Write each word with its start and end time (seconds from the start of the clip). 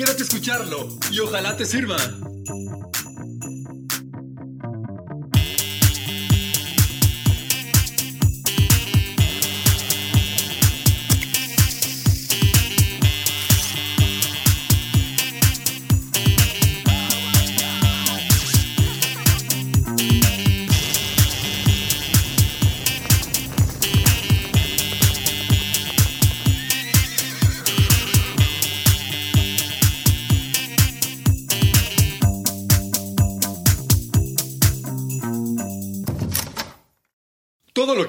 Quédate 0.00 0.22
a 0.22 0.24
escucharlo 0.24 0.88
y 1.10 1.20
ojalá 1.20 1.54
te 1.58 1.66
sirva. 1.66 1.98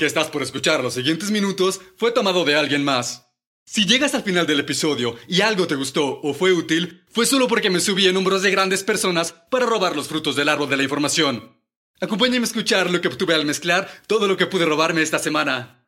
Que 0.02 0.08
estás 0.08 0.30
por 0.30 0.42
escuchar 0.42 0.82
los 0.82 0.96
siguientes 0.96 1.30
minutos 1.30 1.80
fue 1.96 2.12
tomado 2.12 2.44
de 2.44 2.56
alguien 2.56 2.84
más. 2.84 3.28
Si 3.66 3.86
llegas 3.86 4.16
al 4.16 4.24
final 4.24 4.48
del 4.48 4.60
episodio 4.60 5.16
y 5.28 5.42
algo 5.42 5.68
te 5.68 5.76
gustó 5.76 6.20
o 6.24 6.34
fue 6.34 6.54
útil, 6.54 7.04
fue 7.12 7.28
solo 7.28 7.48
porque 7.48 7.70
me 7.70 7.80
subí 7.80 8.08
en 8.08 8.18
hombros 8.18 8.42
de 8.42 8.50
grandes 8.50 8.84
personas 8.84 9.36
para 9.52 9.68
robar 9.68 9.96
los 9.96 10.08
frutos 10.08 10.36
del 10.36 10.50
árbol 10.50 10.72
de 10.72 10.78
la 10.78 10.82
información. 10.82 11.56
Acompáñame 12.00 12.40
a 12.40 12.46
escuchar 12.46 12.90
lo 12.90 13.00
que 13.00 13.10
obtuve 13.10 13.36
al 13.36 13.46
mezclar 13.46 13.88
todo 14.08 14.28
lo 14.28 14.38
que 14.38 14.48
pude 14.48 14.66
robarme 14.66 15.04
esta 15.04 15.20
semana. 15.20 15.86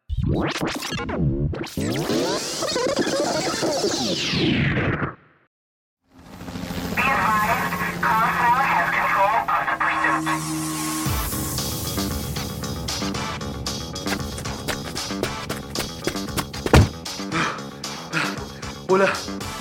Hola, 18.95 19.11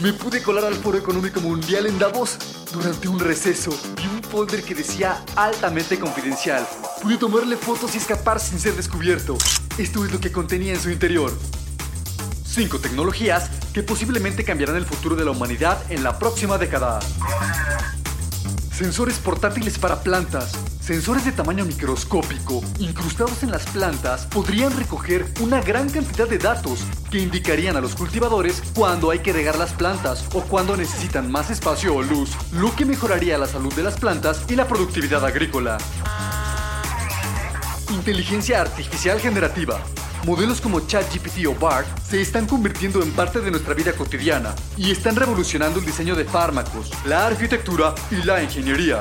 me 0.02 0.12
pude 0.12 0.42
colar 0.42 0.66
al 0.66 0.74
Foro 0.74 0.98
Económico 0.98 1.40
Mundial 1.40 1.86
en 1.86 1.98
Davos 1.98 2.36
durante 2.70 3.08
un 3.08 3.18
receso. 3.18 3.70
Vi 3.96 4.06
un 4.06 4.22
folder 4.22 4.62
que 4.62 4.74
decía 4.74 5.24
altamente 5.36 5.98
confidencial. 5.98 6.68
Pude 7.00 7.16
tomarle 7.16 7.56
fotos 7.56 7.94
y 7.94 7.96
escapar 7.96 8.38
sin 8.40 8.60
ser 8.60 8.74
descubierto. 8.74 9.38
Esto 9.78 10.04
es 10.04 10.12
lo 10.12 10.20
que 10.20 10.30
contenía 10.30 10.74
en 10.74 10.80
su 10.80 10.90
interior. 10.90 11.32
Cinco 12.44 12.78
tecnologías 12.78 13.48
que 13.72 13.82
posiblemente 13.82 14.44
cambiarán 14.44 14.76
el 14.76 14.84
futuro 14.84 15.16
de 15.16 15.24
la 15.24 15.30
humanidad 15.30 15.82
en 15.90 16.04
la 16.04 16.18
próxima 16.18 16.58
década. 16.58 17.00
Sensores 18.72 19.18
portátiles 19.18 19.78
para 19.78 20.00
plantas. 20.00 20.52
Sensores 20.80 21.26
de 21.26 21.32
tamaño 21.32 21.64
microscópico 21.64 22.62
incrustados 22.78 23.42
en 23.42 23.50
las 23.50 23.64
plantas 23.66 24.26
podrían 24.26 24.74
recoger 24.76 25.26
una 25.40 25.60
gran 25.60 25.90
cantidad 25.90 26.26
de 26.26 26.38
datos 26.38 26.80
que 27.10 27.18
indicarían 27.18 27.76
a 27.76 27.82
los 27.82 27.94
cultivadores 27.94 28.62
cuándo 28.74 29.10
hay 29.10 29.18
que 29.18 29.32
regar 29.32 29.58
las 29.58 29.74
plantas 29.74 30.24
o 30.32 30.40
cuándo 30.40 30.76
necesitan 30.76 31.30
más 31.30 31.50
espacio 31.50 31.94
o 31.94 32.02
luz, 32.02 32.30
lo 32.52 32.74
que 32.74 32.86
mejoraría 32.86 33.36
la 33.36 33.46
salud 33.46 33.72
de 33.74 33.82
las 33.82 33.98
plantas 33.98 34.42
y 34.48 34.56
la 34.56 34.66
productividad 34.66 35.24
agrícola. 35.24 35.76
Inteligencia 38.02 38.60
artificial 38.60 39.20
generativa. 39.20 39.80
Modelos 40.24 40.60
como 40.60 40.80
ChatGPT 40.80 41.46
o 41.46 41.54
BART 41.54 41.86
se 42.00 42.20
están 42.20 42.48
convirtiendo 42.48 43.00
en 43.00 43.12
parte 43.12 43.38
de 43.38 43.48
nuestra 43.48 43.74
vida 43.74 43.92
cotidiana 43.92 44.56
y 44.76 44.90
están 44.90 45.14
revolucionando 45.14 45.78
el 45.78 45.86
diseño 45.86 46.16
de 46.16 46.24
fármacos, 46.24 46.90
la 47.06 47.28
arquitectura 47.28 47.94
y 48.10 48.16
la 48.24 48.42
ingeniería. 48.42 48.98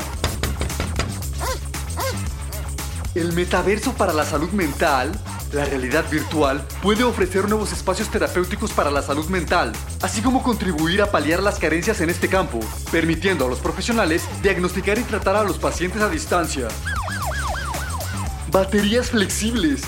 El 3.16 3.34
metaverso 3.34 3.94
para 3.94 4.14
la 4.14 4.24
salud 4.24 4.52
mental, 4.52 5.12
la 5.52 5.66
realidad 5.66 6.06
virtual, 6.12 6.64
puede 6.84 7.04
ofrecer 7.04 7.50
nuevos 7.50 7.74
espacios 7.74 8.08
terapéuticos 8.12 8.72
para 8.72 8.92
la 8.92 9.02
salud 9.02 9.26
mental, 9.30 9.72
así 10.04 10.22
como 10.22 10.44
contribuir 10.44 11.02
a 11.02 11.10
paliar 11.10 11.42
las 11.42 11.58
carencias 11.58 12.02
en 12.02 12.12
este 12.12 12.28
campo, 12.28 12.60
permitiendo 12.92 13.48
a 13.48 13.50
los 13.50 13.58
profesionales 13.62 14.22
diagnosticar 14.44 15.00
y 15.00 15.04
tratar 15.04 15.38
a 15.38 15.44
los 15.44 15.58
pacientes 15.58 16.04
a 16.04 16.10
distancia. 16.10 16.68
Baterías 18.52 19.12
flexibles. 19.12 19.82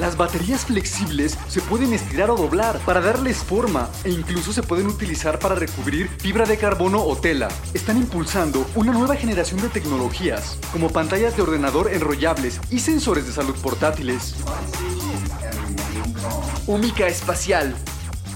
Las 0.00 0.16
baterías 0.16 0.64
flexibles 0.64 1.38
se 1.46 1.60
pueden 1.60 1.92
estirar 1.92 2.32
o 2.32 2.36
doblar 2.36 2.80
para 2.80 3.00
darles 3.00 3.44
forma 3.44 3.88
e 4.02 4.10
incluso 4.10 4.52
se 4.52 4.64
pueden 4.64 4.88
utilizar 4.88 5.38
para 5.38 5.54
recubrir 5.54 6.08
fibra 6.18 6.44
de 6.44 6.56
carbono 6.56 7.00
o 7.00 7.16
tela. 7.16 7.46
Están 7.74 7.96
impulsando 7.96 8.66
una 8.74 8.90
nueva 8.92 9.14
generación 9.14 9.62
de 9.62 9.68
tecnologías, 9.68 10.58
como 10.72 10.90
pantallas 10.90 11.36
de 11.36 11.42
ordenador 11.42 11.92
enrollables 11.92 12.60
y 12.72 12.80
sensores 12.80 13.24
de 13.24 13.32
salud 13.32 13.54
portátiles. 13.62 14.34
Ómica 16.66 17.06
espacial. 17.06 17.76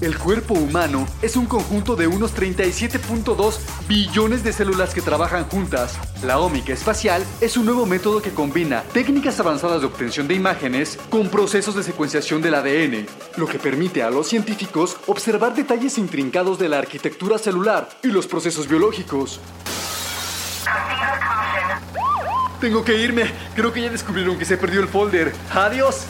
El 0.02 0.18
cuerpo 0.18 0.54
humano 0.54 1.06
es 1.22 1.36
un 1.36 1.46
conjunto 1.46 1.94
de 1.94 2.08
unos 2.08 2.34
37.2 2.34 3.60
billones 3.86 4.42
de 4.42 4.52
células 4.52 4.94
que 4.94 5.00
trabajan 5.00 5.44
juntas. 5.44 5.96
La 6.24 6.40
ómica 6.40 6.72
espacial 6.72 7.24
es 7.40 7.56
un 7.56 7.66
nuevo 7.66 7.86
método 7.86 8.20
que 8.20 8.32
combina 8.32 8.82
técnicas 8.92 9.38
avanzadas 9.38 9.80
de 9.80 9.86
obtención 9.86 10.26
de 10.26 10.34
imágenes 10.34 10.98
con 11.08 11.28
procesos 11.28 11.76
de 11.76 11.84
secuenciación 11.84 12.42
del 12.42 12.56
ADN, 12.56 13.06
lo 13.36 13.46
que 13.46 13.60
permite 13.60 14.02
a 14.02 14.10
los 14.10 14.26
científicos 14.26 14.96
observar 15.06 15.54
detalles 15.54 15.96
intrincados 15.98 16.58
de 16.58 16.68
la 16.68 16.78
arquitectura 16.78 17.38
celular 17.38 17.88
y 18.02 18.08
los 18.08 18.26
procesos 18.26 18.66
biológicos. 18.66 19.38
Tengo 22.60 22.84
que 22.84 22.96
irme. 22.96 23.30
Creo 23.54 23.72
que 23.72 23.82
ya 23.82 23.90
descubrieron 23.90 24.36
que 24.36 24.44
se 24.46 24.56
perdió 24.56 24.80
el 24.80 24.88
folder. 24.88 25.32
Adiós. 25.54 26.06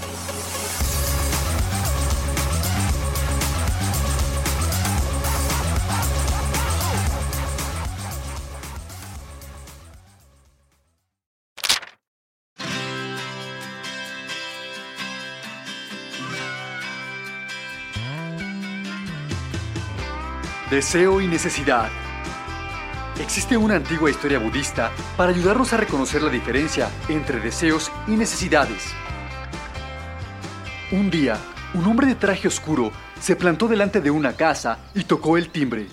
Deseo 20.73 21.21
y 21.21 21.27
necesidad. 21.27 21.91
Existe 23.21 23.59
una 23.59 23.75
antigua 23.77 24.09
historia 24.09 24.39
budista 24.39 24.91
para 25.19 25.31
ayudarnos 25.31 25.71
a 25.75 25.77
reconocer 25.77 26.23
la 26.23 26.31
diferencia 26.31 26.89
entre 27.11 27.41
deseos 27.41 27.93
y 28.09 28.13
necesidades. 28.13 28.95
Un 30.91 31.11
día, 31.11 31.37
un 31.75 31.85
hombre 31.85 32.07
de 32.07 32.15
traje 32.15 32.49
oscuro 32.49 32.91
se 33.21 33.37
plantó 33.37 33.69
delante 33.69 34.01
de 34.01 34.11
una 34.11 34.35
casa 34.35 34.79
y 34.95 35.05
tocó 35.05 35.37
el 35.37 35.51
timbre. 35.51 35.89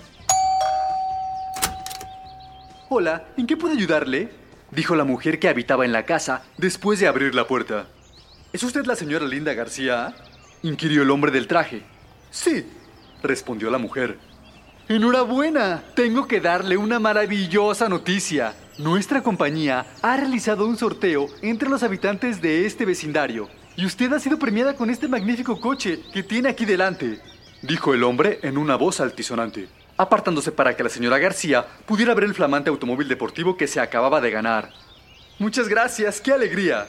Hola, 2.88 3.26
¿en 3.36 3.46
qué 3.46 3.58
puedo 3.58 3.74
ayudarle? 3.74 4.30
dijo 4.70 4.96
la 4.96 5.04
mujer 5.04 5.38
que 5.38 5.50
habitaba 5.50 5.84
en 5.84 5.92
la 5.92 6.06
casa 6.06 6.44
después 6.56 6.98
de 7.00 7.06
abrir 7.06 7.34
la 7.34 7.46
puerta. 7.46 7.86
¿Es 8.50 8.62
usted 8.62 8.86
la 8.86 8.96
señora 8.96 9.26
Linda 9.26 9.52
García? 9.52 10.14
inquirió 10.62 11.02
el 11.02 11.10
hombre 11.10 11.32
del 11.32 11.48
traje. 11.48 11.82
Sí, 12.30 12.64
respondió 13.22 13.70
la 13.70 13.76
mujer. 13.76 14.29
Enhorabuena, 14.90 15.84
tengo 15.94 16.26
que 16.26 16.40
darle 16.40 16.76
una 16.76 16.98
maravillosa 16.98 17.88
noticia. 17.88 18.54
Nuestra 18.76 19.22
compañía 19.22 19.86
ha 20.02 20.16
realizado 20.16 20.66
un 20.66 20.76
sorteo 20.76 21.28
entre 21.42 21.68
los 21.68 21.84
habitantes 21.84 22.42
de 22.42 22.66
este 22.66 22.84
vecindario 22.84 23.48
y 23.76 23.86
usted 23.86 24.12
ha 24.12 24.18
sido 24.18 24.36
premiada 24.36 24.74
con 24.74 24.90
este 24.90 25.06
magnífico 25.06 25.60
coche 25.60 26.00
que 26.12 26.24
tiene 26.24 26.48
aquí 26.48 26.64
delante, 26.64 27.20
dijo 27.62 27.94
el 27.94 28.02
hombre 28.02 28.40
en 28.42 28.58
una 28.58 28.74
voz 28.74 28.98
altisonante, 28.98 29.68
apartándose 29.96 30.50
para 30.50 30.76
que 30.76 30.82
la 30.82 30.88
señora 30.88 31.18
García 31.18 31.64
pudiera 31.86 32.12
ver 32.12 32.24
el 32.24 32.34
flamante 32.34 32.68
automóvil 32.68 33.06
deportivo 33.06 33.56
que 33.56 33.68
se 33.68 33.78
acababa 33.78 34.20
de 34.20 34.32
ganar. 34.32 34.72
Muchas 35.38 35.68
gracias, 35.68 36.20
qué 36.20 36.32
alegría, 36.32 36.88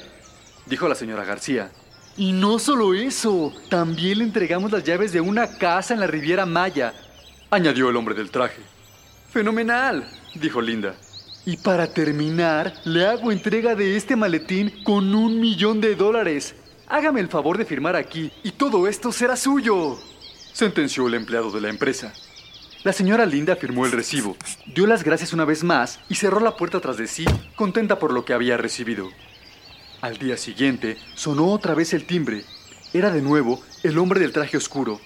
dijo 0.66 0.88
la 0.88 0.96
señora 0.96 1.24
García. 1.24 1.70
Y 2.18 2.32
no 2.32 2.58
solo 2.58 2.96
eso, 2.96 3.54
también 3.70 4.18
le 4.18 4.24
entregamos 4.24 4.72
las 4.72 4.84
llaves 4.84 5.14
de 5.14 5.22
una 5.22 5.60
casa 5.60 5.94
en 5.94 6.00
la 6.00 6.08
Riviera 6.08 6.48
Maya, 6.48 6.96
añadió 7.52 7.90
el 7.90 7.98
hombre 7.98 8.16
del 8.16 8.32
traje. 8.32 8.62
Fenomenal, 9.32 10.10
dijo 10.36 10.62
Linda. 10.62 10.96
Y 11.46 11.58
para 11.58 11.94
terminar, 11.94 12.74
le 12.86 13.06
hago 13.06 13.32
entrega 13.32 13.76
de 13.76 13.98
este 13.98 14.16
maletín 14.16 14.84
con 14.84 15.14
un 15.14 15.40
millón 15.40 15.82
de 15.82 15.96
dólares. 15.96 16.56
Hágame 16.88 17.20
el 17.20 17.28
favor 17.28 17.58
de 17.58 17.66
firmar 17.66 17.96
aquí 17.96 18.32
y 18.44 18.52
todo 18.52 18.88
esto 18.88 19.12
será 19.12 19.36
suyo, 19.36 19.98
sentenció 20.54 21.08
el 21.08 21.14
empleado 21.14 21.52
de 21.52 21.62
la 21.62 21.70
empresa. 21.70 22.14
La 22.84 22.94
señora 22.94 23.26
Linda 23.26 23.56
firmó 23.56 23.86
el 23.86 23.92
recibo, 23.92 24.36
dio 24.66 24.88
las 24.88 25.04
gracias 25.04 25.34
una 25.34 25.46
vez 25.46 25.64
más 25.64 26.00
y 26.10 26.16
cerró 26.16 26.40
la 26.40 26.56
puerta 26.58 26.80
tras 26.80 26.98
de 26.98 27.08
sí, 27.08 27.26
contenta 27.56 28.00
por 28.00 28.14
lo 28.14 28.26
que 28.26 28.34
había 28.34 28.58
recibido. 28.58 29.10
Al 30.02 30.18
día 30.18 30.38
siguiente, 30.38 30.98
sonó 31.16 31.52
otra 31.52 31.76
vez 31.76 31.94
el 31.94 32.06
timbre. 32.06 32.44
Era 32.94 33.12
de 33.12 33.22
nuevo 33.22 33.62
el 33.84 33.98
hombre 33.98 34.20
del 34.20 34.32
traje 34.32 34.58
oscuro. 34.58 35.00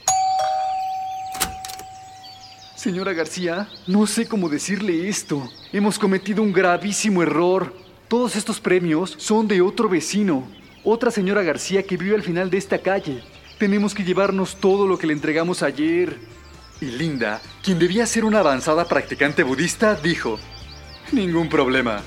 Señora 2.85 3.13
García, 3.13 3.67
no 3.87 4.05
sé 4.05 4.27
cómo 4.27 4.47
decirle 4.47 5.09
esto. 5.09 5.49
Hemos 5.73 5.97
cometido 5.97 6.43
un 6.43 6.53
gravísimo 6.53 7.23
error. 7.23 7.73
Todos 8.07 8.35
estos 8.35 8.59
premios 8.59 9.15
son 9.17 9.47
de 9.47 9.59
otro 9.59 9.89
vecino, 9.89 10.47
otra 10.83 11.09
señora 11.09 11.41
García 11.41 11.81
que 11.81 11.97
vive 11.97 12.13
al 12.13 12.21
final 12.21 12.51
de 12.51 12.59
esta 12.59 12.77
calle. 12.77 13.23
Tenemos 13.57 13.95
que 13.95 14.03
llevarnos 14.03 14.57
todo 14.57 14.85
lo 14.85 14.99
que 14.99 15.07
le 15.07 15.13
entregamos 15.13 15.63
ayer. 15.63 16.19
Y 16.79 16.85
Linda, 16.85 17.41
quien 17.63 17.79
debía 17.79 18.05
ser 18.05 18.23
una 18.23 18.41
avanzada 18.41 18.85
practicante 18.85 19.41
budista, 19.41 19.95
dijo, 19.95 20.38
Ningún 21.11 21.49
problema. 21.49 22.03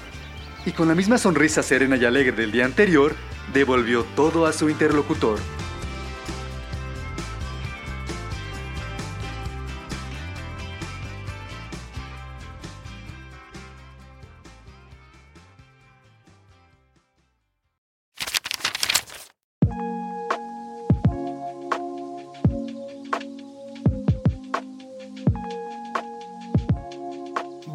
Y 0.65 0.71
con 0.71 0.87
la 0.87 0.95
misma 0.95 1.19
sonrisa 1.19 1.65
serena 1.65 1.97
y 1.97 2.05
alegre 2.05 2.37
del 2.37 2.53
día 2.53 2.67
anterior, 2.67 3.17
devolvió 3.53 4.05
todo 4.15 4.47
a 4.47 4.53
su 4.53 4.71
interlocutor. 4.71 5.41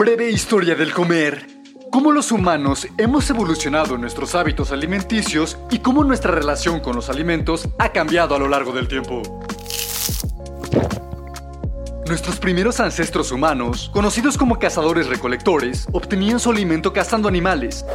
Breve 0.04 0.30
historia 0.30 0.76
del 0.76 0.92
comer. 0.92 1.48
Cómo 1.90 2.12
los 2.12 2.34
humanos 2.34 2.86
hemos 2.98 3.30
evolucionado 3.30 3.96
en 3.96 4.02
nuestros 4.02 4.36
hábitos 4.36 4.74
alimenticios 4.74 5.58
y 5.72 5.80
cómo 5.80 6.04
nuestra 6.04 6.30
relación 6.30 6.82
con 6.82 6.98
los 6.98 7.10
alimentos 7.10 7.70
ha 7.78 7.88
cambiado 7.94 8.36
a 8.36 8.38
lo 8.38 8.50
largo 8.50 8.74
del 8.74 8.90
tiempo. 8.90 9.22
Nuestros 12.06 12.38
primeros 12.38 12.82
ancestros 12.82 13.32
humanos, 13.32 13.90
conocidos 13.94 14.38
como 14.38 14.60
cazadores-recolectores, 14.60 15.88
obtenían 15.94 16.42
su 16.42 16.52
alimento 16.52 16.92
cazando 16.92 17.30
animales, 17.30 17.86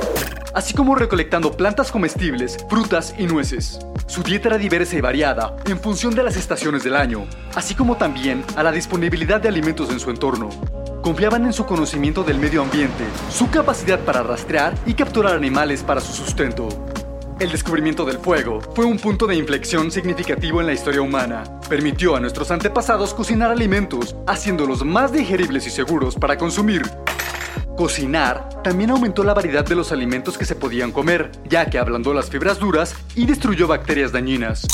así 0.54 0.72
como 0.72 0.94
recolectando 0.94 1.52
plantas 1.52 1.92
comestibles, 1.92 2.56
frutas 2.70 3.14
y 3.18 3.26
nueces. 3.26 3.80
Su 4.06 4.22
dieta 4.22 4.48
era 4.48 4.56
diversa 4.56 4.96
y 4.96 5.02
variada 5.02 5.58
en 5.66 5.78
función 5.78 6.14
de 6.14 6.22
las 6.22 6.36
estaciones 6.36 6.84
del 6.84 6.96
año, 6.96 7.26
así 7.54 7.74
como 7.74 7.98
también 7.98 8.42
a 8.56 8.62
la 8.62 8.72
disponibilidad 8.72 9.42
de 9.42 9.50
alimentos 9.50 9.90
en 9.90 10.00
su 10.00 10.08
entorno. 10.08 10.48
Confiaban 11.08 11.46
en 11.46 11.54
su 11.54 11.64
conocimiento 11.64 12.22
del 12.22 12.36
medio 12.36 12.60
ambiente, 12.60 13.02
su 13.30 13.48
capacidad 13.48 13.98
para 14.00 14.22
rastrear 14.22 14.74
y 14.84 14.92
capturar 14.92 15.36
animales 15.36 15.82
para 15.82 16.02
su 16.02 16.12
sustento. 16.12 16.68
El 17.40 17.50
descubrimiento 17.50 18.04
del 18.04 18.18
fuego 18.18 18.60
fue 18.74 18.84
un 18.84 18.98
punto 18.98 19.26
de 19.26 19.34
inflexión 19.34 19.90
significativo 19.90 20.60
en 20.60 20.66
la 20.66 20.74
historia 20.74 21.00
humana. 21.00 21.44
Permitió 21.66 22.14
a 22.14 22.20
nuestros 22.20 22.50
antepasados 22.50 23.14
cocinar 23.14 23.50
alimentos, 23.50 24.16
haciéndolos 24.26 24.84
más 24.84 25.10
digeribles 25.10 25.66
y 25.66 25.70
seguros 25.70 26.14
para 26.14 26.36
consumir. 26.36 26.82
Cocinar 27.74 28.60
también 28.62 28.90
aumentó 28.90 29.24
la 29.24 29.32
variedad 29.32 29.64
de 29.64 29.76
los 29.76 29.92
alimentos 29.92 30.36
que 30.36 30.44
se 30.44 30.56
podían 30.56 30.92
comer, 30.92 31.32
ya 31.48 31.70
que 31.70 31.78
ablandó 31.78 32.12
las 32.12 32.28
fibras 32.28 32.58
duras 32.58 32.94
y 33.14 33.24
destruyó 33.24 33.66
bacterias 33.66 34.12
dañinas. 34.12 34.66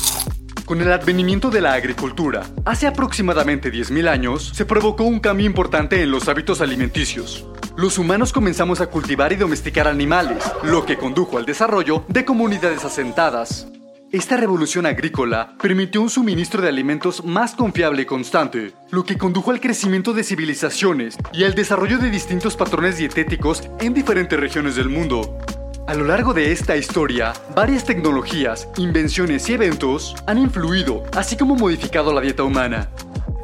Con 0.64 0.80
el 0.80 0.90
advenimiento 0.90 1.50
de 1.50 1.60
la 1.60 1.74
agricultura, 1.74 2.46
hace 2.64 2.86
aproximadamente 2.86 3.70
10.000 3.70 4.08
años, 4.08 4.50
se 4.54 4.64
provocó 4.64 5.04
un 5.04 5.20
cambio 5.20 5.44
importante 5.44 6.02
en 6.02 6.10
los 6.10 6.26
hábitos 6.26 6.62
alimenticios. 6.62 7.44
Los 7.76 7.98
humanos 7.98 8.32
comenzamos 8.32 8.80
a 8.80 8.86
cultivar 8.86 9.34
y 9.34 9.36
domesticar 9.36 9.86
animales, 9.86 10.42
lo 10.62 10.86
que 10.86 10.96
condujo 10.96 11.36
al 11.36 11.44
desarrollo 11.44 12.04
de 12.08 12.24
comunidades 12.24 12.82
asentadas. 12.82 13.68
Esta 14.10 14.38
revolución 14.38 14.86
agrícola 14.86 15.54
permitió 15.60 16.00
un 16.00 16.08
suministro 16.08 16.62
de 16.62 16.68
alimentos 16.68 17.22
más 17.24 17.54
confiable 17.54 18.02
y 18.02 18.06
constante, 18.06 18.72
lo 18.90 19.04
que 19.04 19.18
condujo 19.18 19.50
al 19.50 19.60
crecimiento 19.60 20.14
de 20.14 20.24
civilizaciones 20.24 21.18
y 21.34 21.44
al 21.44 21.54
desarrollo 21.54 21.98
de 21.98 22.10
distintos 22.10 22.56
patrones 22.56 22.96
dietéticos 22.96 23.68
en 23.80 23.92
diferentes 23.92 24.40
regiones 24.40 24.76
del 24.76 24.88
mundo. 24.88 25.36
A 25.86 25.92
lo 25.92 26.04
largo 26.04 26.32
de 26.32 26.50
esta 26.50 26.78
historia, 26.78 27.34
varias 27.54 27.84
tecnologías, 27.84 28.68
invenciones 28.78 29.46
y 29.50 29.52
eventos 29.52 30.16
han 30.26 30.38
influido, 30.38 31.02
así 31.14 31.36
como 31.36 31.56
modificado 31.56 32.14
la 32.14 32.22
dieta 32.22 32.42
humana. 32.42 32.88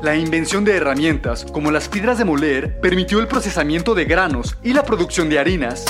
La 0.02 0.16
invención 0.16 0.64
de 0.64 0.75
herramientas, 0.75 1.44
como 1.44 1.70
las 1.70 1.88
piedras 1.88 2.16
de 2.16 2.25
moler, 2.25 2.81
permitió 2.81 3.20
el 3.20 3.28
procesamiento 3.28 3.94
de 3.94 4.06
granos 4.06 4.56
y 4.62 4.72
la 4.72 4.84
producción 4.84 5.28
de 5.28 5.38
harinas. 5.38 5.84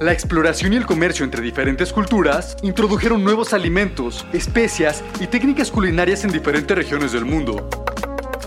La 0.00 0.12
exploración 0.12 0.74
y 0.74 0.76
el 0.76 0.86
comercio 0.86 1.24
entre 1.24 1.42
diferentes 1.42 1.92
culturas 1.92 2.56
introdujeron 2.62 3.24
nuevos 3.24 3.52
alimentos, 3.52 4.24
especias 4.32 5.02
y 5.18 5.26
técnicas 5.26 5.72
culinarias 5.72 6.22
en 6.22 6.30
diferentes 6.30 6.76
regiones 6.76 7.10
del 7.10 7.24
mundo. 7.24 7.68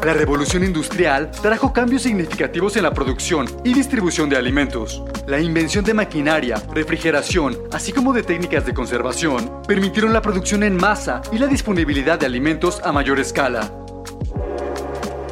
La 0.07 0.13
revolución 0.13 0.63
industrial 0.63 1.31
trajo 1.31 1.74
cambios 1.74 2.04
significativos 2.04 2.77
en 2.77 2.83
la 2.83 2.94
producción 2.94 3.45
y 3.65 3.74
distribución 3.74 4.30
de 4.30 4.38
alimentos. 4.38 5.04
La 5.27 5.42
invención 5.42 5.83
de 5.83 5.94
maquinaria, 5.94 6.63
refrigeración, 6.74 7.57
así 7.74 7.92
como 7.92 8.13
de 8.13 8.24
técnicas 8.24 8.65
de 8.65 8.74
conservación, 8.74 9.62
permitieron 9.68 10.13
la 10.13 10.21
producción 10.21 10.63
en 10.63 10.77
masa 10.77 11.21
y 11.33 11.39
la 11.39 11.48
disponibilidad 11.48 12.18
de 12.18 12.25
alimentos 12.25 12.80
a 12.86 12.94
mayor 12.94 13.19
escala. 13.19 13.69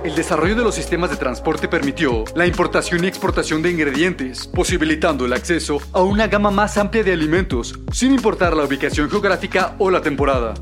El 0.04 0.14
desarrollo 0.14 0.56
de 0.56 0.66
los 0.66 0.76
sistemas 0.76 1.10
de 1.10 1.16
transporte 1.16 1.70
permitió 1.70 2.26
la 2.36 2.46
importación 2.46 3.06
y 3.06 3.08
exportación 3.08 3.62
de 3.62 3.72
ingredientes, 3.72 4.46
posibilitando 4.46 5.26
el 5.26 5.32
acceso 5.32 5.78
a 5.94 6.02
una 6.02 6.28
gama 6.28 6.52
más 6.52 6.78
amplia 6.78 7.02
de 7.02 7.14
alimentos, 7.14 7.80
sin 7.94 8.12
importar 8.12 8.54
la 8.54 8.66
ubicación 8.66 9.10
geográfica 9.10 9.78
o 9.80 9.90
la 9.90 10.02
temporada. 10.02 10.54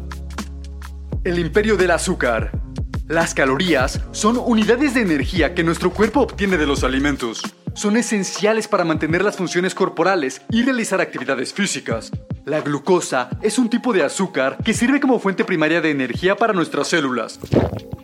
El 1.23 1.39
imperio 1.39 1.77
del 1.77 1.89
azúcar 1.89 2.62
las 3.07 3.33
calorías 3.33 3.99
son 4.11 4.37
unidades 4.37 4.93
de 4.93 5.01
energía 5.01 5.53
que 5.53 5.63
nuestro 5.63 5.91
cuerpo 5.91 6.21
obtiene 6.21 6.57
de 6.57 6.65
los 6.65 6.85
alimentos. 6.85 7.41
Son 7.73 7.97
esenciales 7.97 8.69
para 8.69 8.85
mantener 8.85 9.23
las 9.23 9.35
funciones 9.35 9.75
corporales 9.75 10.41
y 10.49 10.63
realizar 10.63 11.01
actividades 11.01 11.53
físicas. 11.53 12.11
La 12.45 12.61
glucosa 12.61 13.29
es 13.41 13.59
un 13.59 13.69
tipo 13.69 13.91
de 13.91 14.03
azúcar 14.03 14.57
que 14.63 14.73
sirve 14.73 15.01
como 15.01 15.19
fuente 15.19 15.43
primaria 15.43 15.81
de 15.81 15.91
energía 15.91 16.35
para 16.37 16.53
nuestras 16.53 16.87
células. 16.87 17.39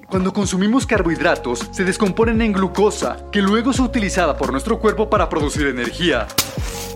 Cuando 0.09 0.33
consumimos 0.33 0.87
carbohidratos, 0.87 1.69
se 1.69 1.83
descomponen 1.83 2.41
en 2.41 2.51
glucosa, 2.51 3.17
que 3.31 3.43
luego 3.43 3.69
es 3.69 3.79
utilizada 3.79 4.35
por 4.37 4.51
nuestro 4.51 4.79
cuerpo 4.79 5.07
para 5.07 5.29
producir 5.29 5.67
energía. 5.67 6.27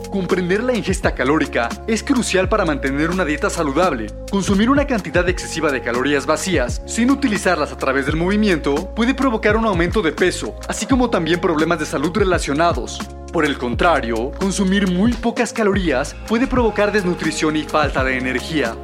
Comprender 0.10 0.64
la 0.64 0.76
ingesta 0.76 1.14
calórica 1.14 1.70
es 1.86 2.02
crucial 2.02 2.50
para 2.50 2.66
mantener 2.66 3.12
una 3.12 3.24
dieta 3.24 3.52
saludable. 3.52 4.08
Consumir 4.32 4.72
una 4.72 4.88
cantidad 4.88 5.30
excesiva 5.30 5.72
de 5.72 5.84
calorías 5.84 6.26
vacías 6.26 6.82
sin 6.88 7.12
utilizarlas 7.12 7.72
a 7.72 7.78
través 7.78 8.08
del 8.08 8.16
movimiento 8.16 8.90
puede 8.96 9.14
provocar 9.14 9.58
un 9.58 9.66
aumento 9.66 10.02
de 10.02 10.12
peso, 10.12 10.56
así 10.68 10.88
como 10.88 11.12
también 11.12 11.40
problemas 11.40 11.78
de 11.78 11.86
salud 11.86 12.12
relacionados. 12.16 13.00
Por 13.32 13.46
el 13.46 13.60
contrario, 13.60 14.32
consumir 14.40 14.92
muy 14.92 15.14
pocas 15.14 15.54
calorías 15.54 16.16
puede 16.28 16.48
provocar 16.48 16.92
desnutrición 16.92 17.58
y 17.58 17.64
falta 17.64 18.04
de 18.04 18.18
energía. 18.18 18.76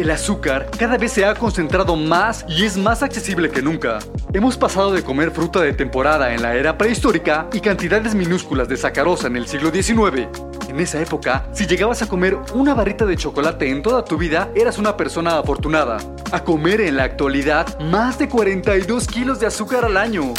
El 0.00 0.10
azúcar 0.10 0.70
cada 0.78 0.96
vez 0.96 1.12
se 1.12 1.26
ha 1.26 1.34
concentrado 1.34 1.94
más 1.94 2.46
y 2.48 2.64
es 2.64 2.78
más 2.78 3.02
accesible 3.02 3.50
que 3.50 3.60
nunca. 3.60 3.98
Hemos 4.32 4.56
pasado 4.56 4.92
de 4.92 5.02
comer 5.02 5.30
fruta 5.30 5.60
de 5.60 5.74
temporada 5.74 6.32
en 6.32 6.40
la 6.40 6.54
era 6.54 6.78
prehistórica 6.78 7.50
y 7.52 7.60
cantidades 7.60 8.14
minúsculas 8.14 8.66
de 8.66 8.78
sacarosa 8.78 9.26
en 9.26 9.36
el 9.36 9.46
siglo 9.46 9.70
XIX. 9.70 10.26
En 10.70 10.80
esa 10.80 11.02
época, 11.02 11.50
si 11.52 11.66
llegabas 11.66 12.00
a 12.00 12.08
comer 12.08 12.38
una 12.54 12.72
barrita 12.72 13.04
de 13.04 13.18
chocolate 13.18 13.68
en 13.68 13.82
toda 13.82 14.02
tu 14.02 14.16
vida, 14.16 14.50
eras 14.54 14.78
una 14.78 14.96
persona 14.96 15.36
afortunada. 15.36 15.98
A 16.32 16.44
comer 16.44 16.80
en 16.80 16.96
la 16.96 17.04
actualidad 17.04 17.78
más 17.80 18.18
de 18.18 18.30
42 18.30 19.06
kilos 19.06 19.38
de 19.38 19.48
azúcar 19.48 19.84
al 19.84 19.98
año. 19.98 20.32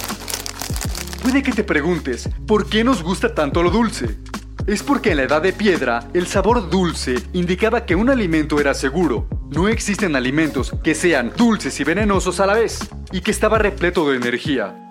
Puede 1.21 1.43
que 1.43 1.51
te 1.51 1.63
preguntes, 1.63 2.27
¿por 2.47 2.67
qué 2.67 2.83
nos 2.83 3.03
gusta 3.03 3.35
tanto 3.35 3.61
lo 3.61 3.69
dulce? 3.69 4.17
Es 4.71 4.83
porque 4.83 5.11
en 5.11 5.17
la 5.17 5.23
edad 5.23 5.41
de 5.41 5.51
piedra, 5.51 6.07
el 6.13 6.27
sabor 6.27 6.69
dulce 6.69 7.15
indicaba 7.33 7.85
que 7.85 7.93
un 7.93 8.09
alimento 8.09 8.57
era 8.57 8.73
seguro. 8.73 9.27
No 9.49 9.67
existen 9.67 10.15
alimentos 10.15 10.73
que 10.81 10.95
sean 10.95 11.33
dulces 11.35 11.77
y 11.81 11.83
venenosos 11.83 12.39
a 12.39 12.45
la 12.45 12.53
vez, 12.53 12.79
y 13.11 13.19
que 13.19 13.31
estaba 13.31 13.57
repleto 13.57 14.09
de 14.09 14.15
energía. 14.15 14.89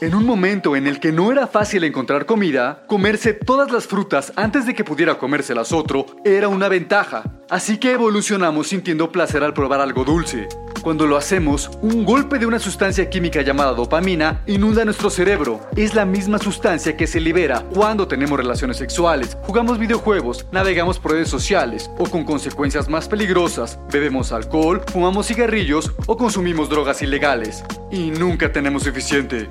En 0.00 0.14
un 0.14 0.24
momento 0.24 0.74
en 0.74 0.86
el 0.86 1.00
que 1.00 1.12
no 1.12 1.30
era 1.30 1.46
fácil 1.46 1.84
encontrar 1.84 2.24
comida, 2.24 2.84
comerse 2.86 3.34
todas 3.34 3.70
las 3.70 3.86
frutas 3.86 4.32
antes 4.36 4.64
de 4.64 4.72
que 4.72 4.84
pudiera 4.84 5.18
comérselas 5.18 5.72
otro 5.72 6.06
era 6.24 6.48
una 6.48 6.70
ventaja. 6.70 7.24
Así 7.50 7.76
que 7.76 7.92
evolucionamos 7.92 8.68
sintiendo 8.68 9.12
placer 9.12 9.44
al 9.44 9.52
probar 9.52 9.82
algo 9.82 10.04
dulce. 10.04 10.48
Cuando 10.84 11.06
lo 11.06 11.16
hacemos, 11.16 11.70
un 11.80 12.04
golpe 12.04 12.38
de 12.38 12.44
una 12.44 12.58
sustancia 12.58 13.08
química 13.08 13.40
llamada 13.40 13.72
dopamina 13.72 14.42
inunda 14.46 14.84
nuestro 14.84 15.08
cerebro. 15.08 15.60
Es 15.76 15.94
la 15.94 16.04
misma 16.04 16.36
sustancia 16.38 16.94
que 16.94 17.06
se 17.06 17.20
libera 17.20 17.64
cuando 17.72 18.06
tenemos 18.06 18.38
relaciones 18.38 18.76
sexuales, 18.76 19.38
jugamos 19.44 19.78
videojuegos, 19.78 20.44
navegamos 20.52 20.98
por 20.98 21.12
redes 21.12 21.30
sociales 21.30 21.90
o 21.98 22.04
con 22.04 22.24
consecuencias 22.24 22.90
más 22.90 23.08
peligrosas, 23.08 23.78
bebemos 23.90 24.30
alcohol, 24.30 24.82
fumamos 24.92 25.28
cigarrillos 25.28 25.90
o 26.06 26.18
consumimos 26.18 26.68
drogas 26.68 27.00
ilegales. 27.00 27.64
Y 27.90 28.10
nunca 28.10 28.52
tenemos 28.52 28.82
suficiente. 28.82 29.48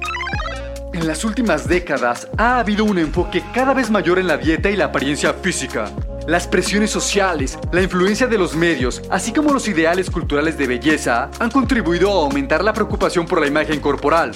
En 0.93 1.07
las 1.07 1.25
últimas 1.25 1.67
décadas 1.67 2.27
ha 2.37 2.59
habido 2.59 2.85
un 2.85 2.99
enfoque 2.99 3.41
cada 3.55 3.73
vez 3.73 3.89
mayor 3.89 4.19
en 4.19 4.27
la 4.27 4.37
dieta 4.37 4.69
y 4.69 4.75
la 4.75 4.85
apariencia 4.85 5.33
física. 5.33 5.91
Las 6.27 6.47
presiones 6.47 6.89
sociales, 6.89 7.59
la 7.73 7.81
influencia 7.81 8.27
de 8.27 8.37
los 8.37 8.55
medios, 8.55 9.01
así 9.09 9.33
como 9.33 9.51
los 9.51 9.67
ideales 9.67 10.09
culturales 10.09 10.57
de 10.57 10.67
belleza, 10.67 11.29
han 11.37 11.51
contribuido 11.51 12.09
a 12.09 12.23
aumentar 12.23 12.63
la 12.63 12.71
preocupación 12.71 13.25
por 13.25 13.41
la 13.41 13.47
imagen 13.47 13.81
corporal. 13.81 14.31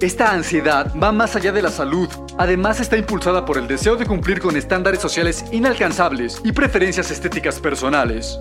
Esta 0.00 0.32
ansiedad 0.32 0.94
va 0.96 1.12
más 1.12 1.36
allá 1.36 1.52
de 1.52 1.60
la 1.60 1.68
salud, 1.68 2.08
además 2.38 2.80
está 2.80 2.96
impulsada 2.96 3.44
por 3.44 3.58
el 3.58 3.68
deseo 3.68 3.96
de 3.96 4.06
cumplir 4.06 4.40
con 4.40 4.56
estándares 4.56 5.00
sociales 5.00 5.44
inalcanzables 5.52 6.40
y 6.42 6.52
preferencias 6.52 7.10
estéticas 7.10 7.60
personales. 7.60 8.38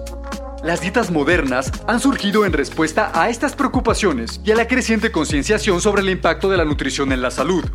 Las 0.63 0.79
dietas 0.79 1.11
modernas 1.11 1.73
han 1.87 1.99
surgido 1.99 2.45
en 2.45 2.53
respuesta 2.53 3.11
a 3.13 3.29
estas 3.29 3.55
preocupaciones 3.55 4.39
y 4.45 4.51
a 4.51 4.55
la 4.55 4.69
creciente 4.69 5.11
concienciación 5.11 5.81
sobre 5.81 6.01
el 6.01 6.09
impacto 6.09 6.49
de 6.49 6.55
la 6.55 6.63
nutrición 6.63 7.11
en 7.11 7.21
la 7.21 7.29
salud. 7.29 7.65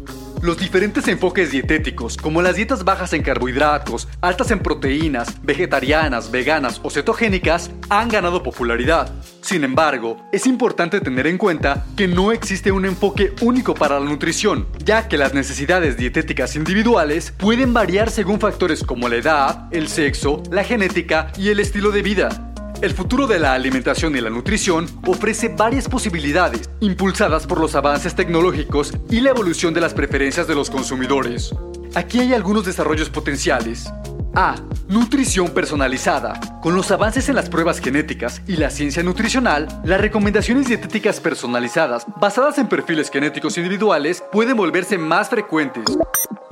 Los 0.43 0.57
diferentes 0.57 1.07
enfoques 1.07 1.51
dietéticos, 1.51 2.17
como 2.17 2.41
las 2.41 2.57
dietas 2.57 2.83
bajas 2.83 3.13
en 3.13 3.23
carbohidratos, 3.23 4.09
altas 4.23 4.51
en 4.51 4.61
proteínas, 4.61 5.37
vegetarianas, 5.43 6.31
veganas 6.31 6.81
o 6.83 6.89
cetogénicas, 6.89 7.71
han 7.91 8.09
ganado 8.09 8.43
popularidad. 8.43 9.13
Sin 9.43 9.65
embargo, 9.65 10.17
es 10.33 10.47
importante 10.47 11.03
tener 11.03 11.27
en 11.27 11.37
cuenta 11.37 11.85
que 11.95 12.09
no 12.09 12.33
existe 12.33 12.73
un 12.73 12.87
enfoque 12.87 13.35
único 13.43 13.75
para 13.75 14.01
la 14.01 14.07
nutrición, 14.07 14.67
ya 14.83 15.09
que 15.09 15.19
las 15.19 15.35
necesidades 15.35 15.99
dietéticas 15.99 16.57
individuales 16.57 17.35
pueden 17.37 17.75
variar 17.75 18.11
según 18.11 18.41
factores 18.41 18.83
como 18.83 19.11
la 19.11 19.17
edad, 19.17 19.69
el 19.73 19.89
sexo, 19.89 20.43
la 20.51 20.65
genética 20.65 21.33
y 21.37 21.51
el 21.51 21.61
estilo 21.61 21.91
de 21.91 22.01
vida. 22.01 22.50
El 22.81 22.95
futuro 22.95 23.27
de 23.27 23.39
la 23.39 23.53
alimentación 23.53 24.17
y 24.17 24.23
la 24.23 24.31
nutrición 24.31 24.87
ofrece 25.07 25.49
varias 25.49 25.87
posibilidades, 25.87 26.71
impulsadas 26.81 27.47
por 27.47 27.61
los 27.61 27.75
avances 27.75 28.15
tecnológicos 28.15 28.95
y 29.11 29.21
la 29.21 29.31
evolución 29.31 29.75
de 29.75 29.83
las 29.83 29.93
preferencias 29.93 30.47
de 30.47 30.55
los 30.55 30.71
consumidores. 30.71 31.55
Aquí 31.95 32.21
hay 32.21 32.33
algunos 32.33 32.65
desarrollos 32.65 33.11
potenciales. 33.11 33.93
A. 34.35 34.55
Nutrición 34.89 35.51
personalizada. 35.51 36.41
Con 36.63 36.75
los 36.75 36.91
avances 36.91 37.29
en 37.29 37.35
las 37.35 37.51
pruebas 37.51 37.81
genéticas 37.81 38.41
y 38.47 38.57
la 38.57 38.71
ciencia 38.71 39.03
nutricional, 39.03 39.69
las 39.85 40.01
recomendaciones 40.01 40.67
dietéticas 40.67 41.21
personalizadas 41.21 42.07
basadas 42.19 42.57
en 42.57 42.67
perfiles 42.67 43.11
genéticos 43.11 43.59
individuales 43.59 44.25
pueden 44.33 44.57
volverse 44.57 44.97
más 44.97 45.29
frecuentes. 45.29 45.85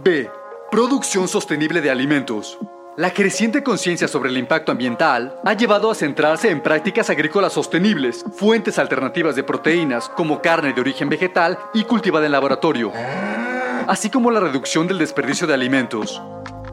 B. 0.04 0.28
Producción 0.70 1.26
sostenible 1.26 1.80
de 1.80 1.90
alimentos. 1.90 2.58
La 2.98 3.14
creciente 3.14 3.62
conciencia 3.62 4.08
sobre 4.08 4.28
el 4.28 4.36
impacto 4.36 4.72
ambiental 4.72 5.38
ha 5.44 5.52
llevado 5.52 5.88
a 5.88 5.94
centrarse 5.94 6.50
en 6.50 6.60
prácticas 6.60 7.08
agrícolas 7.08 7.52
sostenibles, 7.52 8.24
fuentes 8.34 8.76
alternativas 8.76 9.36
de 9.36 9.44
proteínas 9.44 10.08
como 10.08 10.42
carne 10.42 10.72
de 10.72 10.80
origen 10.80 11.08
vegetal 11.08 11.56
y 11.74 11.84
cultivada 11.84 12.26
en 12.26 12.32
laboratorio, 12.32 12.90
así 13.86 14.10
como 14.10 14.32
la 14.32 14.40
reducción 14.40 14.88
del 14.88 14.98
desperdicio 14.98 15.46
de 15.46 15.54
alimentos. 15.54 16.20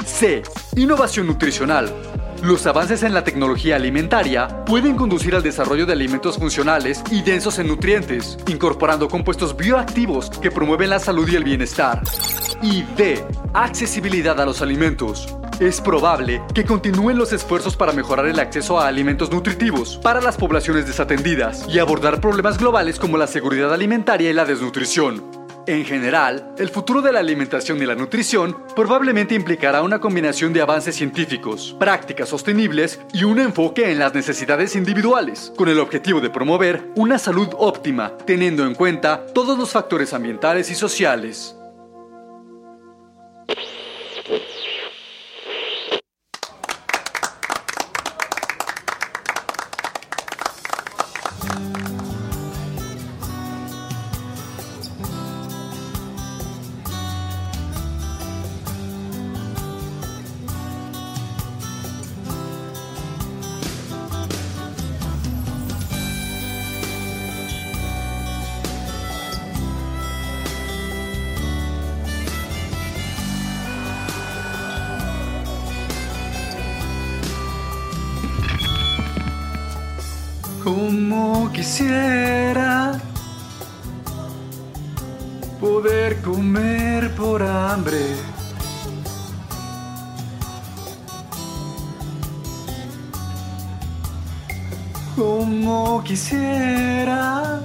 C. 0.03 0.41
Innovación 0.75 1.27
nutricional. 1.27 1.93
Los 2.41 2.65
avances 2.65 3.03
en 3.03 3.13
la 3.13 3.23
tecnología 3.23 3.75
alimentaria 3.75 4.65
pueden 4.65 4.95
conducir 4.95 5.35
al 5.35 5.43
desarrollo 5.43 5.85
de 5.85 5.93
alimentos 5.93 6.39
funcionales 6.39 7.03
y 7.11 7.21
densos 7.21 7.59
en 7.59 7.67
nutrientes, 7.67 8.39
incorporando 8.47 9.09
compuestos 9.09 9.55
bioactivos 9.55 10.31
que 10.31 10.49
promueven 10.49 10.89
la 10.89 10.97
salud 10.97 11.29
y 11.29 11.35
el 11.35 11.43
bienestar. 11.43 12.01
Y 12.63 12.81
D. 12.97 13.23
Accesibilidad 13.53 14.41
a 14.41 14.45
los 14.45 14.63
alimentos. 14.63 15.27
Es 15.59 15.79
probable 15.79 16.41
que 16.53 16.65
continúen 16.65 17.17
los 17.17 17.31
esfuerzos 17.31 17.77
para 17.77 17.93
mejorar 17.93 18.25
el 18.25 18.41
acceso 18.41 18.77
a 18.77 18.87
alimentos 18.87 19.31
nutritivos 19.31 19.97
para 20.03 20.19
las 20.19 20.35
poblaciones 20.35 20.85
desatendidas 20.85 21.65
y 21.69 21.79
abordar 21.79 22.19
problemas 22.19 22.57
globales 22.57 22.99
como 22.99 23.17
la 23.17 23.25
seguridad 23.25 23.73
alimentaria 23.73 24.29
y 24.29 24.33
la 24.33 24.43
desnutrición. 24.43 25.23
En 25.65 25.85
general, 25.85 26.53
el 26.57 26.67
futuro 26.67 27.01
de 27.01 27.13
la 27.13 27.19
alimentación 27.19 27.81
y 27.81 27.85
la 27.85 27.95
nutrición 27.95 28.57
probablemente 28.75 29.33
implicará 29.33 29.81
una 29.81 29.99
combinación 29.99 30.51
de 30.51 30.61
avances 30.61 30.93
científicos, 30.97 31.73
prácticas 31.79 32.27
sostenibles 32.27 32.99
y 33.13 33.23
un 33.23 33.39
enfoque 33.39 33.89
en 33.89 33.99
las 33.99 34.13
necesidades 34.13 34.75
individuales, 34.75 35.53
con 35.55 35.69
el 35.69 35.79
objetivo 35.79 36.19
de 36.19 36.29
promover 36.29 36.91
una 36.97 37.17
salud 37.17 37.47
óptima, 37.57 38.11
teniendo 38.25 38.65
en 38.65 38.75
cuenta 38.75 39.25
todos 39.33 39.57
los 39.57 39.71
factores 39.71 40.13
ambientales 40.13 40.69
y 40.69 40.75
sociales. 40.75 41.55
Como 80.75 81.49
quisiera 81.53 82.99
poder 85.57 86.21
comer 86.21 87.15
por 87.15 87.41
hambre. 87.41 88.17
Como 95.15 96.03
quisiera 96.03 97.61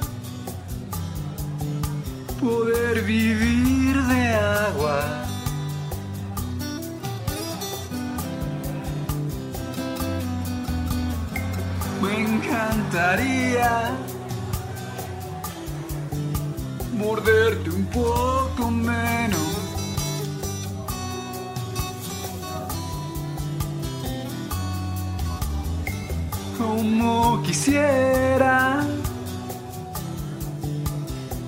poder 2.41 3.03
vivir 3.03 4.01
de 4.07 4.35
agua. 4.35 5.20
Encantaría 12.51 13.97
morderte 16.93 17.71
un 17.71 17.85
poco 17.87 18.71
menos. 18.71 19.41
Como 26.59 27.43
quisiera 27.43 28.85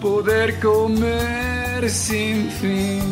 poder 0.01 0.59
comer 0.61 1.91
sin 1.91 2.49
fin. 2.51 3.03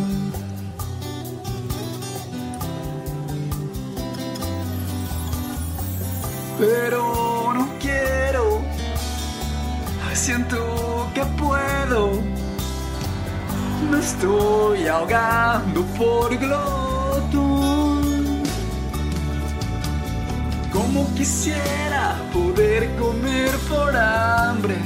Pero 6.59 7.10
siento 10.31 11.11
que 11.13 11.25
puedo. 11.43 12.23
Me 13.91 13.99
estoy 13.99 14.87
ahogando 14.87 15.83
por 15.99 16.29
glotón. 16.37 18.03
Como 20.73 21.13
quisiera 21.17 22.05
poder 22.33 22.89
comer 22.97 23.51
por 23.69 23.97
hambre. 23.97 24.77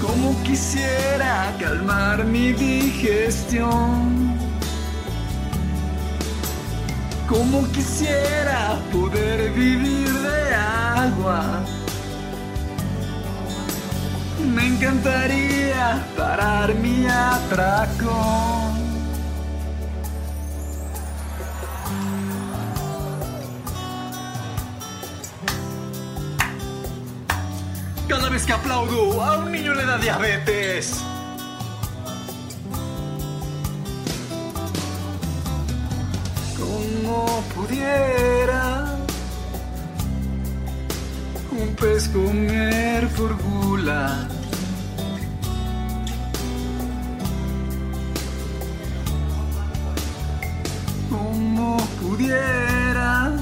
Como 0.00 0.40
quisiera 0.44 1.52
calmar 1.58 2.24
mi 2.24 2.52
digestión. 2.52 4.38
Como 7.28 7.66
quisiera 7.72 8.78
poder 8.92 9.50
vivir 9.52 10.08
de 10.12 10.54
agua. 10.54 11.77
Me 14.58 14.66
encantaría 14.66 16.04
parar 16.16 16.74
mi 16.74 17.06
atracón. 17.06 18.88
es 28.34 28.46
que 28.46 28.52
aplaudo? 28.52 29.22
A 29.22 29.38
un 29.38 29.52
niño 29.52 29.74
le 29.74 29.84
da 29.84 29.96
diabetes. 29.98 31.04
Como 36.58 37.42
pudiera 37.54 38.96
un 41.50 41.74
pez 41.76 42.08
comer 42.08 43.08
furgula. 43.08 44.37
Pudiera 52.18 53.32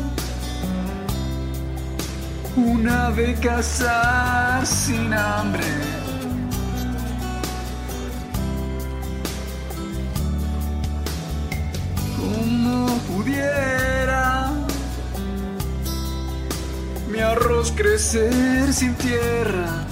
un 2.57 2.89
ave 2.89 3.35
cazar 3.41 4.67
sin 4.67 5.13
hambre. 5.15 5.65
Como 12.19 12.99
pudiera 13.09 14.53
mi 17.11 17.21
arroz 17.21 17.73
crecer 17.73 18.73
sin 18.75 18.95
tierra. 18.97 19.87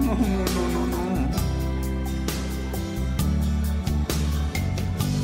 No, 0.00 0.14
no, 0.14 0.62
no, 0.74 0.86
no. 0.94 1.28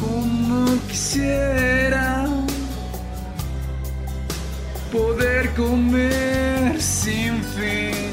Como 0.00 0.78
quisiera 0.86 1.73
comer 5.56 6.80
sin 6.80 7.42
fin. 7.42 8.12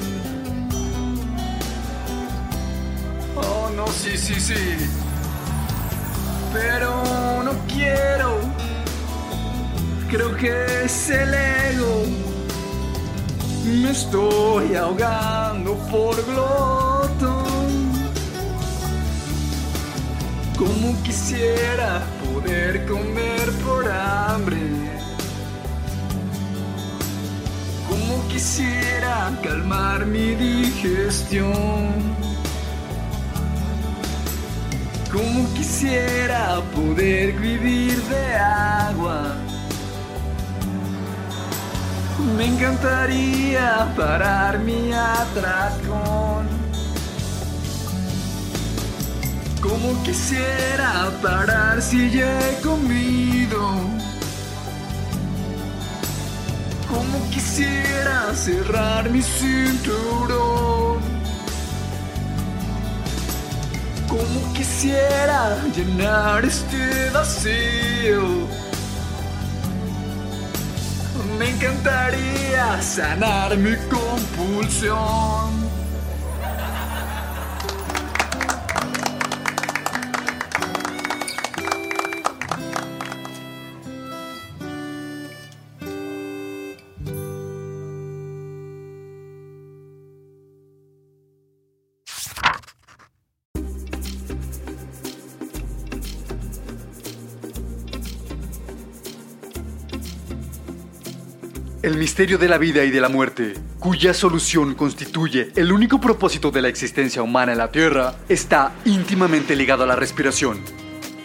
Oh, 3.36 3.70
no, 3.76 3.88
sí, 3.88 4.18
sí, 4.18 4.36
sí. 4.40 4.90
Pero 6.54 7.44
no 7.44 7.52
quiero. 7.68 8.40
Creo 10.10 10.36
que 10.36 10.84
es 10.84 11.10
el 11.10 11.34
ego. 11.34 12.04
Me 13.66 13.92
estoy 13.92 14.76
ahogando 14.76 15.76
por 15.90 16.16
glotón. 16.26 17.42
Como 20.58 21.02
quisiera 21.04 22.04
poder 22.24 22.86
comer 22.86 23.52
por 23.66 23.90
hambre. 23.90 25.01
Quisiera 28.32 29.32
calmar 29.44 30.06
mi 30.06 30.36
digestión. 30.36 31.90
Como 35.12 35.54
quisiera 35.54 36.62
poder 36.74 37.34
vivir 37.34 38.02
de 38.04 38.36
agua. 38.36 39.36
Me 42.38 42.46
encantaría 42.46 43.94
parar 43.98 44.60
mi 44.60 44.94
atracón. 44.94 46.48
Como 49.62 50.02
quisiera 50.04 51.12
parar 51.22 51.82
si 51.82 52.20
he 52.20 52.60
comido. 52.64 54.11
Como 56.92 57.30
quisiera 57.30 58.36
cerrar 58.36 59.10
mi 59.10 59.22
cinturón. 59.22 61.00
Como 64.10 64.54
quisiera 64.54 65.64
llenar 65.76 66.44
este 66.44 67.10
vacío. 67.12 68.48
Me 71.40 71.50
encantaría 71.50 72.82
sanar 72.82 73.56
mi 73.58 73.76
compulsión. 73.90 75.61
El 101.82 101.98
misterio 101.98 102.38
de 102.38 102.48
la 102.48 102.60
vida 102.60 102.84
y 102.84 102.92
de 102.92 103.02
la 103.02 103.10
muerte, 103.10 103.56
cuya 103.80 104.14
solución 104.14 104.76
constituye 104.76 105.52
el 105.56 105.72
único 105.72 106.00
propósito 106.00 106.52
de 106.52 106.62
la 106.62 106.68
existencia 106.68 107.24
humana 107.24 107.54
en 107.54 107.58
la 107.58 107.72
Tierra, 107.72 108.14
está 108.30 108.74
íntimamente 108.86 109.56
ligado 109.56 109.84
a 109.84 109.88
la 109.88 109.96
respiración. 109.96 110.60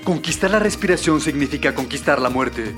Conquistar 0.03 0.51
la 0.51 0.59
respiración 0.59 1.21
significa 1.21 1.75
conquistar 1.75 2.23
la 2.23 2.31
muerte. 2.31 2.75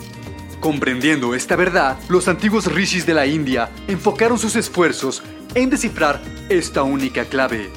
Comprendiendo 0.58 1.36
esta 1.36 1.54
verdad, 1.54 1.96
los 2.08 2.26
antiguos 2.26 2.66
rishis 2.66 3.06
de 3.06 3.14
la 3.14 3.26
India 3.26 3.70
enfocaron 3.86 4.40
sus 4.40 4.56
esfuerzos 4.56 5.22
en 5.54 5.70
descifrar 5.70 6.20
esta 6.48 6.82
única 6.82 7.26
clave, 7.26 7.70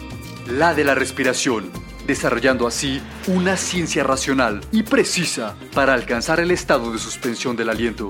la 0.47 0.73
de 0.73 0.83
la 0.83 0.95
respiración, 0.95 1.69
desarrollando 2.07 2.65
así 2.65 3.03
una 3.27 3.55
ciencia 3.55 4.03
racional 4.03 4.61
y 4.71 4.81
precisa 4.81 5.55
para 5.75 5.93
alcanzar 5.93 6.39
el 6.39 6.49
estado 6.49 6.91
de 6.91 6.97
suspensión 6.97 7.55
del 7.55 7.69
aliento. 7.69 8.09